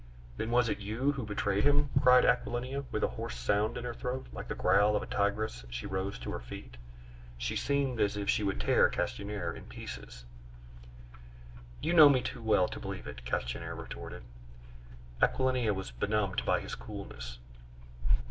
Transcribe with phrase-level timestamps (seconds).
[0.37, 3.83] "Then was it you who betrayed him?" cried Aquilina, and with a hoarse sound in
[3.85, 6.75] her throat like the growl of a tigress she rose to her feet;
[7.37, 10.25] she seemed as if she would tear Castanier in pieces.
[11.81, 14.23] "You know me too well to believe it," Castanier retorted.
[15.21, 17.37] Aquilina was benumbed by his coolness.